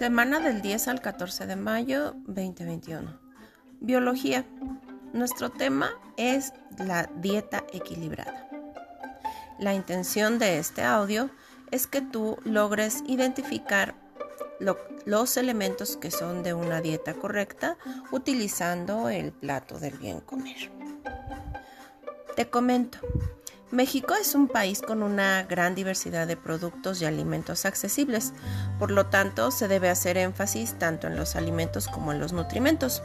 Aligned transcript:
Semana 0.00 0.40
del 0.40 0.62
10 0.62 0.88
al 0.88 1.02
14 1.02 1.46
de 1.46 1.56
mayo 1.56 2.14
2021. 2.24 3.20
Biología. 3.80 4.46
Nuestro 5.12 5.50
tema 5.50 5.90
es 6.16 6.54
la 6.78 7.10
dieta 7.16 7.64
equilibrada. 7.70 8.48
La 9.58 9.74
intención 9.74 10.38
de 10.38 10.56
este 10.56 10.84
audio 10.84 11.28
es 11.70 11.86
que 11.86 12.00
tú 12.00 12.38
logres 12.44 13.04
identificar 13.08 13.94
los 15.04 15.36
elementos 15.36 15.98
que 15.98 16.10
son 16.10 16.42
de 16.42 16.54
una 16.54 16.80
dieta 16.80 17.12
correcta 17.12 17.76
utilizando 18.10 19.10
el 19.10 19.32
plato 19.32 19.78
del 19.78 19.98
bien 19.98 20.20
comer. 20.20 20.72
Te 22.36 22.48
comento, 22.48 23.00
México 23.70 24.14
es 24.20 24.34
un 24.34 24.48
país 24.48 24.82
con 24.82 25.00
una 25.04 25.44
gran 25.44 25.76
diversidad 25.76 26.26
de 26.26 26.36
productos 26.36 27.00
y 27.00 27.04
alimentos 27.04 27.64
accesibles, 27.64 28.32
por 28.80 28.90
lo 28.90 29.06
tanto 29.06 29.52
se 29.52 29.68
debe 29.68 29.88
hacer 29.88 30.16
énfasis 30.16 30.76
tanto 30.76 31.06
en 31.06 31.16
los 31.16 31.36
alimentos 31.36 31.86
como 31.86 32.10
en 32.10 32.18
los 32.18 32.32
nutrimentos. 32.32 33.00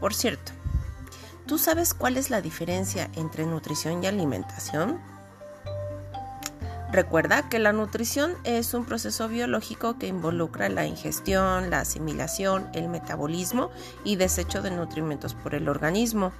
Por 0.00 0.12
cierto, 0.12 0.50
¿tú 1.46 1.58
sabes 1.58 1.94
cuál 1.94 2.16
es 2.16 2.28
la 2.28 2.42
diferencia 2.42 3.08
entre 3.14 3.46
nutrición 3.46 4.02
y 4.02 4.08
alimentación? 4.08 5.00
Recuerda 6.90 7.48
que 7.48 7.60
la 7.60 7.72
nutrición 7.72 8.34
es 8.42 8.74
un 8.74 8.84
proceso 8.84 9.28
biológico 9.28 9.96
que 9.96 10.08
involucra 10.08 10.68
la 10.68 10.86
ingestión, 10.86 11.70
la 11.70 11.80
asimilación, 11.80 12.68
el 12.74 12.88
metabolismo 12.88 13.70
y 14.02 14.16
desecho 14.16 14.60
de 14.60 14.72
nutrimentos 14.72 15.34
por 15.34 15.54
el 15.54 15.68
organismo. 15.68 16.32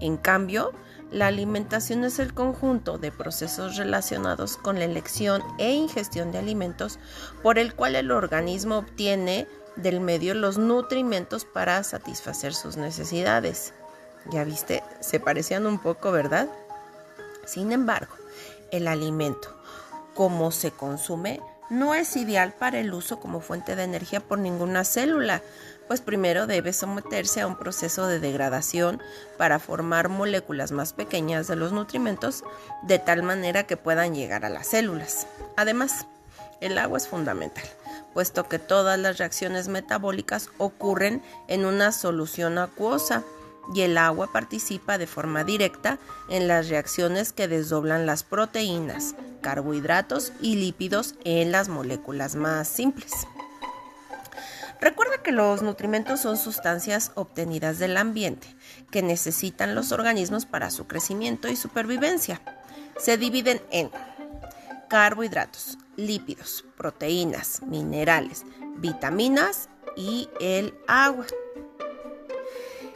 En 0.00 0.16
cambio, 0.16 0.72
la 1.14 1.28
alimentación 1.28 2.02
es 2.02 2.18
el 2.18 2.34
conjunto 2.34 2.98
de 2.98 3.12
procesos 3.12 3.76
relacionados 3.76 4.56
con 4.56 4.80
la 4.80 4.84
elección 4.84 5.44
e 5.58 5.70
ingestión 5.70 6.32
de 6.32 6.38
alimentos 6.38 6.98
por 7.40 7.56
el 7.56 7.72
cual 7.74 7.94
el 7.94 8.10
organismo 8.10 8.78
obtiene 8.78 9.46
del 9.76 10.00
medio 10.00 10.34
los 10.34 10.58
nutrimentos 10.58 11.44
para 11.44 11.84
satisfacer 11.84 12.52
sus 12.52 12.76
necesidades. 12.76 13.74
Ya 14.32 14.42
viste, 14.42 14.82
se 14.98 15.20
parecían 15.20 15.66
un 15.66 15.78
poco, 15.78 16.10
¿verdad? 16.10 16.48
Sin 17.46 17.70
embargo, 17.70 18.14
el 18.72 18.88
alimento, 18.88 19.56
como 20.14 20.50
se 20.50 20.72
consume, 20.72 21.40
no 21.70 21.94
es 21.94 22.16
ideal 22.16 22.54
para 22.58 22.80
el 22.80 22.92
uso 22.92 23.20
como 23.20 23.40
fuente 23.40 23.76
de 23.76 23.84
energía 23.84 24.18
por 24.18 24.40
ninguna 24.40 24.84
célula, 24.84 25.42
pues 25.88 26.00
primero 26.00 26.46
debe 26.46 26.72
someterse 26.72 27.40
a 27.40 27.46
un 27.46 27.56
proceso 27.56 28.06
de 28.06 28.20
degradación 28.20 29.02
para 29.36 29.58
formar 29.58 30.08
moléculas 30.08 30.72
más 30.72 30.92
pequeñas 30.92 31.46
de 31.46 31.56
los 31.56 31.72
nutrimentos 31.72 32.44
de 32.82 32.98
tal 32.98 33.22
manera 33.22 33.64
que 33.64 33.76
puedan 33.76 34.14
llegar 34.14 34.44
a 34.44 34.50
las 34.50 34.68
células. 34.68 35.26
Además, 35.56 36.06
el 36.60 36.78
agua 36.78 36.98
es 36.98 37.08
fundamental, 37.08 37.64
puesto 38.14 38.48
que 38.48 38.58
todas 38.58 38.98
las 38.98 39.18
reacciones 39.18 39.68
metabólicas 39.68 40.48
ocurren 40.58 41.22
en 41.48 41.64
una 41.64 41.92
solución 41.92 42.58
acuosa 42.58 43.22
y 43.74 43.82
el 43.82 43.96
agua 43.98 44.30
participa 44.32 44.98
de 44.98 45.06
forma 45.06 45.44
directa 45.44 45.98
en 46.28 46.48
las 46.48 46.68
reacciones 46.68 47.32
que 47.32 47.48
desdoblan 47.48 48.06
las 48.06 48.22
proteínas, 48.22 49.14
carbohidratos 49.40 50.32
y 50.40 50.56
lípidos 50.56 51.14
en 51.24 51.52
las 51.52 51.68
moléculas 51.68 52.34
más 52.34 52.68
simples. 52.68 53.12
Recuerda 54.84 55.22
que 55.22 55.32
los 55.32 55.62
nutrimentos 55.62 56.20
son 56.20 56.36
sustancias 56.36 57.12
obtenidas 57.14 57.78
del 57.78 57.96
ambiente 57.96 58.54
que 58.90 59.00
necesitan 59.00 59.74
los 59.74 59.92
organismos 59.92 60.44
para 60.44 60.70
su 60.70 60.86
crecimiento 60.86 61.48
y 61.48 61.56
supervivencia. 61.56 62.42
Se 62.98 63.16
dividen 63.16 63.62
en 63.70 63.90
carbohidratos, 64.90 65.78
lípidos, 65.96 66.66
proteínas, 66.76 67.62
minerales, 67.62 68.44
vitaminas 68.76 69.70
y 69.96 70.28
el 70.38 70.74
agua. 70.86 71.24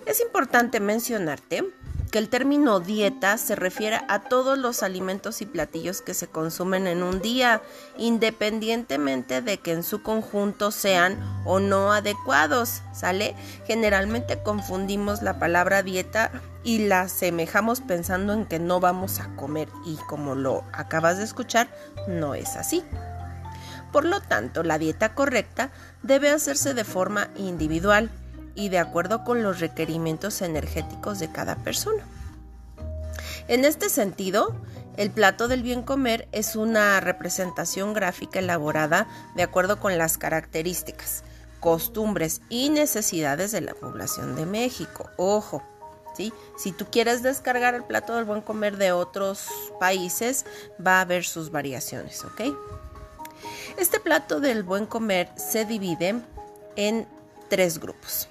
Es 0.04 0.20
importante 0.20 0.80
mencionarte 0.80 1.64
que 2.08 2.18
el 2.18 2.28
término 2.28 2.80
dieta 2.80 3.38
se 3.38 3.54
refiere 3.54 4.00
a 4.08 4.20
todos 4.20 4.58
los 4.58 4.82
alimentos 4.82 5.42
y 5.42 5.46
platillos 5.46 6.00
que 6.02 6.14
se 6.14 6.26
consumen 6.26 6.86
en 6.86 7.02
un 7.02 7.20
día, 7.20 7.62
independientemente 7.96 9.42
de 9.42 9.58
que 9.58 9.72
en 9.72 9.82
su 9.82 10.02
conjunto 10.02 10.70
sean 10.70 11.18
o 11.44 11.60
no 11.60 11.92
adecuados, 11.92 12.82
¿sale? 12.92 13.34
Generalmente 13.66 14.42
confundimos 14.42 15.22
la 15.22 15.38
palabra 15.38 15.82
dieta 15.82 16.30
y 16.64 16.86
la 16.86 17.02
asemejamos 17.02 17.80
pensando 17.80 18.32
en 18.32 18.46
que 18.46 18.58
no 18.58 18.80
vamos 18.80 19.20
a 19.20 19.34
comer 19.36 19.68
y 19.84 19.96
como 20.08 20.34
lo 20.34 20.64
acabas 20.72 21.18
de 21.18 21.24
escuchar, 21.24 21.68
no 22.06 22.34
es 22.34 22.56
así. 22.56 22.82
Por 23.92 24.04
lo 24.04 24.20
tanto, 24.20 24.62
la 24.62 24.78
dieta 24.78 25.14
correcta 25.14 25.70
debe 26.02 26.30
hacerse 26.30 26.74
de 26.74 26.84
forma 26.84 27.28
individual 27.36 28.10
y 28.58 28.70
de 28.70 28.80
acuerdo 28.80 29.22
con 29.22 29.44
los 29.44 29.60
requerimientos 29.60 30.42
energéticos 30.42 31.20
de 31.20 31.30
cada 31.30 31.54
persona. 31.54 32.02
En 33.46 33.64
este 33.64 33.88
sentido, 33.88 34.52
el 34.96 35.12
plato 35.12 35.46
del 35.46 35.62
bien 35.62 35.82
comer 35.82 36.28
es 36.32 36.56
una 36.56 36.98
representación 36.98 37.92
gráfica 37.94 38.40
elaborada 38.40 39.06
de 39.36 39.44
acuerdo 39.44 39.78
con 39.78 39.96
las 39.96 40.18
características, 40.18 41.22
costumbres 41.60 42.42
y 42.48 42.70
necesidades 42.70 43.52
de 43.52 43.60
la 43.60 43.74
población 43.74 44.34
de 44.34 44.44
México. 44.44 45.08
Ojo, 45.16 45.62
¿sí? 46.16 46.32
si 46.56 46.72
tú 46.72 46.86
quieres 46.90 47.22
descargar 47.22 47.76
el 47.76 47.84
plato 47.84 48.16
del 48.16 48.24
buen 48.24 48.40
comer 48.40 48.76
de 48.76 48.90
otros 48.90 49.46
países, 49.78 50.46
va 50.84 50.98
a 50.98 51.02
haber 51.02 51.24
sus 51.24 51.52
variaciones. 51.52 52.24
Este 53.76 54.00
plato 54.00 54.40
del 54.40 54.64
buen 54.64 54.86
comer 54.86 55.30
se 55.36 55.64
divide 55.64 56.20
en 56.74 57.06
tres 57.48 57.78
grupos. 57.78 58.28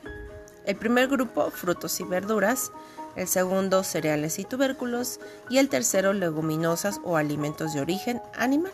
El 0.67 0.75
primer 0.75 1.07
grupo, 1.07 1.49
frutos 1.49 1.99
y 2.01 2.03
verduras, 2.03 2.71
el 3.15 3.27
segundo, 3.27 3.83
cereales 3.83 4.37
y 4.37 4.43
tubérculos, 4.43 5.21
y 5.49 5.59
el 5.59 5.69
tercero, 5.69 6.11
leguminosas 6.11 6.99
o 7.05 7.15
alimentos 7.15 7.73
de 7.73 7.79
origen 7.79 8.21
animal. 8.35 8.73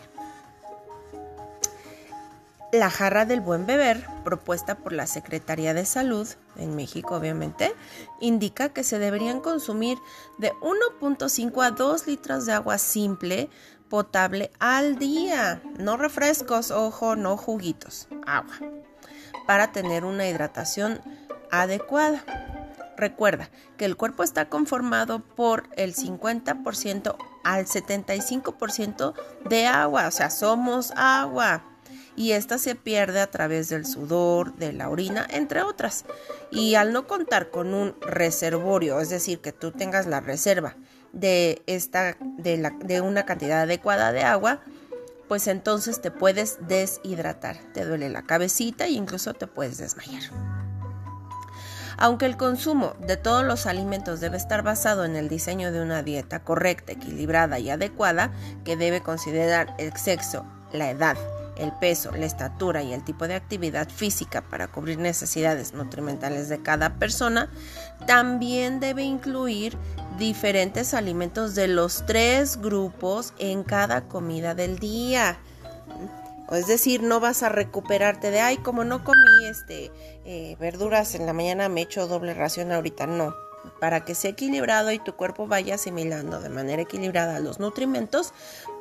La 2.72 2.90
jarra 2.90 3.26
del 3.26 3.40
buen 3.40 3.68
beber, 3.68 4.08
propuesta 4.24 4.74
por 4.74 4.94
la 4.94 5.06
Secretaría 5.06 5.76
de 5.76 5.86
Salud, 5.86 6.28
en 6.56 6.76
México 6.76 7.16
obviamente, 7.16 7.76
indica 8.20 8.70
que 8.70 8.84
se 8.84 8.98
deberían 8.98 9.40
consumir 9.42 10.00
de 10.40 10.52
1.5 10.54 11.64
a 11.64 11.70
2 11.70 12.08
litros 12.08 12.48
de 12.48 12.54
agua 12.54 12.80
simple 12.80 13.52
potable 13.88 14.50
al 14.58 14.98
día. 14.98 15.62
No 15.78 15.98
refrescos, 15.98 16.72
ojo, 16.72 17.16
no 17.16 17.38
juguitos, 17.38 18.08
agua. 18.26 18.56
Para 19.46 19.72
tener 19.72 20.04
una 20.04 20.28
hidratación 20.28 21.00
adecuada. 21.62 22.24
Recuerda 22.98 23.50
que 23.78 23.86
el 23.86 23.96
cuerpo 23.96 24.24
está 24.24 24.50
conformado 24.50 25.20
por 25.20 25.64
el 25.76 25.96
50% 25.96 27.16
al 27.44 27.66
75% 27.66 29.14
de 29.50 29.66
agua, 29.68 30.08
o 30.08 30.12
sea, 30.12 30.30
somos 30.30 30.92
agua. 30.96 31.64
Y 32.16 32.34
esta 32.34 32.60
se 32.60 32.76
pierde 32.76 33.20
a 33.22 33.32
través 33.32 33.70
del 33.70 33.86
sudor, 33.86 34.56
de 34.56 34.72
la 34.72 34.90
orina, 34.90 35.26
entre 35.32 35.64
otras. 35.64 36.06
Y 36.52 36.76
al 36.76 36.94
no 36.94 37.08
contar 37.08 37.50
con 37.50 37.74
un 37.74 37.96
reservorio, 38.02 39.00
es 39.00 39.10
decir, 39.10 39.40
que 39.40 39.52
tú 39.52 39.72
tengas 39.72 40.06
la 40.06 40.20
reserva 40.20 40.76
de, 41.12 41.64
esta, 41.66 42.16
de, 42.20 42.58
la, 42.58 42.70
de 42.70 43.02
una 43.02 43.26
cantidad 43.26 43.62
adecuada 43.62 44.12
de 44.12 44.22
agua, 44.22 44.62
pues 45.28 45.48
entonces 45.48 46.02
te 46.02 46.12
puedes 46.12 46.60
deshidratar. 46.68 47.58
Te 47.74 47.84
duele 47.84 48.10
la 48.10 48.22
cabecita 48.22 48.86
e 48.86 48.92
incluso 48.92 49.34
te 49.34 49.48
puedes 49.48 49.80
desmayar. 49.80 50.22
Aunque 51.98 52.26
el 52.26 52.38
consumo 52.38 52.96
de 53.00 53.18
todos 53.18 53.44
los 53.44 53.66
alimentos 53.66 54.20
debe 54.20 54.38
estar 54.38 54.64
basado 54.64 55.06
en 55.06 55.16
el 55.16 55.30
diseño 55.30 55.72
de 55.72 55.82
una 55.82 56.04
dieta 56.04 56.44
correcta, 56.44 56.94
equilibrada 56.94 57.60
y 57.60 57.70
adecuada, 57.70 58.32
que 58.64 58.76
debe 58.76 59.02
considerar 59.02 59.76
el 59.78 59.96
sexo, 59.98 60.46
la 60.72 60.90
edad, 60.90 61.18
el 61.58 61.72
peso, 61.74 62.12
la 62.12 62.26
estatura 62.26 62.82
y 62.82 62.94
el 62.94 63.04
tipo 63.04 63.28
de 63.28 63.36
actividad 63.36 63.88
física 63.90 64.42
para 64.42 64.68
cubrir 64.68 64.98
necesidades 64.98 65.74
nutrimentales 65.74 66.50
de 66.50 66.62
cada 66.62 66.96
persona, 66.96 67.50
también 68.08 68.80
debe 68.80 69.04
incluir 69.04 69.78
diferentes 70.18 70.94
alimentos 70.94 71.56
de 71.56 71.68
los 71.68 72.06
tres 72.06 72.58
grupos 72.58 73.34
en 73.38 73.64
cada 73.64 74.02
comida 74.08 74.56
del 74.56 74.80
día 74.80 75.38
es 76.52 76.68
decir, 76.68 77.02
no 77.02 77.20
vas 77.20 77.44
a 77.44 77.50
recuperarte 77.50 78.32
de, 78.32 78.42
ay, 78.42 78.58
como 78.58 78.84
no 78.84 79.04
comí 79.04 79.46
este, 79.46 79.92
eh, 80.26 80.56
verduras 80.60 81.16
en 81.16 81.26
la 81.26 81.34
mañana, 81.34 81.70
me 81.70 81.82
echo 81.82 82.08
doble 82.08 82.34
ración 82.34 82.72
ahorita. 82.72 83.08
No, 83.08 83.34
para 83.80 84.06
que 84.06 84.16
sea 84.16 84.32
equilibrado 84.32 84.92
y 84.92 85.00
tu 85.00 85.16
cuerpo 85.16 85.48
vaya 85.48 85.76
asimilando 85.76 86.42
de 86.42 86.50
manera 86.50 86.82
equilibrada 86.82 87.40
los 87.40 87.60
nutrimentos, 87.60 88.34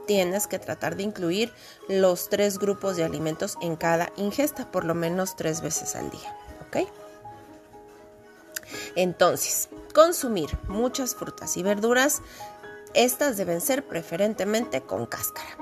tienes 0.06 0.46
que 0.46 0.58
tratar 0.58 0.96
de 0.96 1.04
incluir 1.04 1.52
los 1.88 2.28
tres 2.28 2.58
grupos 2.58 2.96
de 2.96 3.04
alimentos 3.04 3.56
en 3.62 3.76
cada 3.76 4.12
ingesta, 4.16 4.70
por 4.70 4.84
lo 4.84 4.94
menos 4.94 5.36
tres 5.36 5.60
veces 5.60 5.94
al 5.96 6.10
día. 6.10 6.36
¿Ok? 6.66 6.88
Entonces, 8.96 9.68
consumir 9.94 10.50
muchas 10.68 11.14
frutas 11.14 11.56
y 11.56 11.62
verduras, 11.62 12.22
estas 12.94 13.36
deben 13.36 13.60
ser 13.60 13.86
preferentemente 13.86 14.82
con 14.82 15.06
cáscara. 15.06 15.61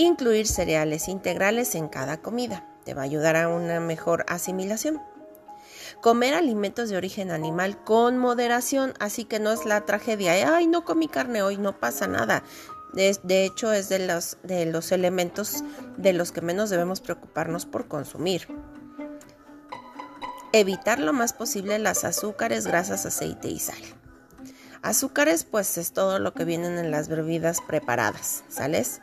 Incluir 0.00 0.46
cereales 0.46 1.08
integrales 1.08 1.74
en 1.74 1.88
cada 1.88 2.18
comida. 2.22 2.64
te 2.84 2.94
va 2.94 3.02
a 3.02 3.04
ayudar 3.04 3.34
a 3.34 3.48
una 3.48 3.80
mejor 3.80 4.24
asimilación. 4.28 5.02
Comer 6.00 6.34
alimentos 6.34 6.88
de 6.88 6.96
origen 6.96 7.32
animal 7.32 7.82
con 7.82 8.16
moderación, 8.16 8.94
así 9.00 9.24
que 9.24 9.40
no 9.40 9.50
es 9.50 9.66
la 9.66 9.84
tragedia, 9.84 10.54
ay, 10.54 10.68
no 10.68 10.84
comí 10.84 11.08
carne 11.08 11.42
hoy, 11.42 11.56
no 11.56 11.80
pasa 11.80 12.06
nada. 12.06 12.44
De, 12.92 13.44
hecho, 13.44 13.72
es 13.72 13.88
de 13.88 14.06
los, 14.06 14.38
de 14.44 14.66
los 14.66 14.92
elementos 14.92 15.64
de 15.96 16.12
los 16.12 16.30
que 16.30 16.42
menos 16.42 16.70
debemos 16.70 17.00
preocuparnos 17.00 17.66
por 17.66 17.88
consumir. 17.88 18.46
Evitar 20.52 21.00
lo 21.00 21.12
más 21.12 21.32
posible 21.32 21.76
las 21.80 22.04
azúcares, 22.04 22.68
grasas, 22.68 23.04
aceite 23.04 23.48
y 23.48 23.58
sal. 23.58 23.82
Azúcares, 24.80 25.42
pues 25.42 25.76
es 25.76 25.92
todo 25.92 26.20
lo 26.20 26.34
que 26.34 26.44
vienen 26.44 26.78
en 26.78 26.92
las 26.92 27.08
bebidas 27.08 27.58
preparadas, 27.66 28.44
¿sales? 28.48 29.00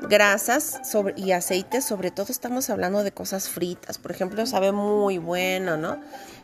Grasas 0.00 0.80
y 1.16 1.32
aceites, 1.32 1.84
sobre 1.84 2.10
todo 2.10 2.26
estamos 2.30 2.70
hablando 2.70 3.02
de 3.02 3.12
cosas 3.12 3.48
fritas. 3.48 3.98
Por 3.98 4.12
ejemplo, 4.12 4.46
sabe 4.46 4.72
muy 4.72 5.18
bueno, 5.18 5.76
¿no? 5.76 6.00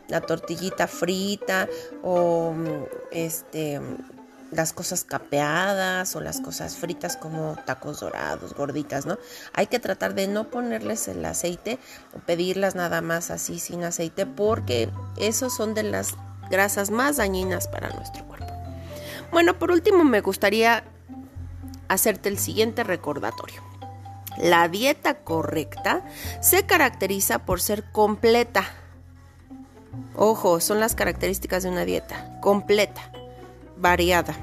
La 0.08 0.20
tortillita 0.20 0.86
frita 0.86 1.68
o 2.02 2.52
mm, 2.52 2.84
este 3.12 3.80
las 4.54 4.72
cosas 4.72 5.04
capeadas 5.04 6.14
o 6.16 6.20
las 6.20 6.40
cosas 6.40 6.76
fritas 6.76 7.16
como 7.16 7.56
tacos 7.64 8.00
dorados, 8.00 8.54
gorditas, 8.54 9.04
¿no? 9.04 9.18
Hay 9.52 9.66
que 9.66 9.80
tratar 9.80 10.14
de 10.14 10.28
no 10.28 10.48
ponerles 10.48 11.08
el 11.08 11.24
aceite 11.24 11.78
o 12.14 12.20
pedirlas 12.20 12.74
nada 12.74 13.00
más 13.00 13.30
así 13.30 13.58
sin 13.58 13.84
aceite 13.84 14.26
porque 14.26 14.88
esos 15.16 15.54
son 15.54 15.74
de 15.74 15.82
las 15.82 16.14
grasas 16.50 16.90
más 16.90 17.16
dañinas 17.16 17.68
para 17.68 17.90
nuestro 17.90 18.24
cuerpo. 18.26 18.52
Bueno, 19.32 19.58
por 19.58 19.70
último 19.72 20.04
me 20.04 20.20
gustaría 20.20 20.84
hacerte 21.88 22.28
el 22.28 22.38
siguiente 22.38 22.84
recordatorio. 22.84 23.62
La 24.36 24.68
dieta 24.68 25.22
correcta 25.22 26.04
se 26.40 26.66
caracteriza 26.66 27.40
por 27.40 27.60
ser 27.60 27.84
completa. 27.92 28.64
Ojo, 30.16 30.60
son 30.60 30.80
las 30.80 30.94
características 30.94 31.62
de 31.62 31.70
una 31.70 31.84
dieta 31.84 32.40
completa 32.40 33.12
variada, 33.76 34.34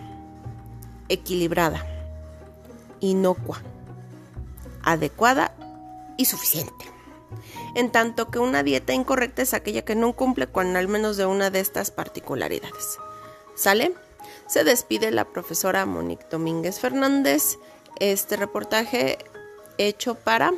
equilibrada, 1.10 1.86
inocua, 3.00 3.62
adecuada 4.84 5.54
y 6.18 6.26
suficiente. 6.26 6.86
En 7.76 7.92
tanto 7.92 8.30
que 8.30 8.40
una 8.40 8.64
dieta 8.64 8.94
incorrecta 8.94 9.42
es 9.42 9.54
aquella 9.54 9.84
que 9.84 9.96
no 9.96 10.14
cumple 10.14 10.48
con 10.48 10.76
al 10.76 10.88
menos 10.88 11.18
de 11.18 11.26
una 11.26 11.50
de 11.50 11.62
estas 11.62 11.92
particularidades. 11.92 12.98
¿Sale? 13.56 13.94
Se 14.52 14.66
despide 14.66 15.12
la 15.12 15.24
profesora 15.24 15.86
Monique 15.86 16.28
Domínguez 16.30 16.82
Fernández. 16.82 17.58
Este 18.02 18.36
reportaje 18.36 19.18
hecho 19.78 20.16
para 20.16 20.52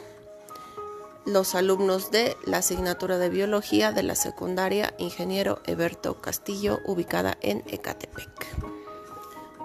los 1.28 1.54
alumnos 1.54 2.10
de 2.10 2.36
la 2.44 2.58
asignatura 2.58 3.20
de 3.20 3.30
biología 3.30 3.92
de 3.92 4.02
la 4.02 4.16
secundaria 4.16 4.96
Ingeniero 4.98 5.62
Eberto 5.68 6.20
Castillo, 6.22 6.80
ubicada 6.86 7.38
en 7.42 7.64
Ecatepec. 7.68 8.48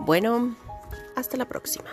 Bueno, 0.00 0.54
hasta 1.16 1.38
la 1.38 1.46
próxima. 1.46 1.88